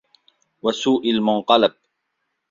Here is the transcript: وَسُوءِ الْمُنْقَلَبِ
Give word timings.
وَسُوءِ 0.61 1.09
الْمُنْقَلَبِ 1.09 1.75